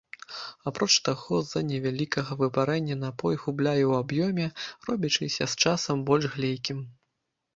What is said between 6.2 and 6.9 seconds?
глейкім.